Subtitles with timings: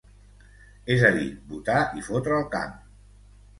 [0.95, 2.77] És a dir, votar i fotre el camp.